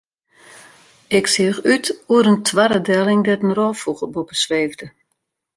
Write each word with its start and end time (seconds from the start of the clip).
Ik 1.17 1.25
seach 1.33 1.61
út 1.73 1.85
oer 2.13 2.25
in 2.31 2.41
toarre 2.47 2.79
delling 2.87 3.21
dêr't 3.25 3.45
in 3.47 3.55
rôffûgel 3.59 4.09
boppe 4.13 4.35
sweefde. 4.43 4.87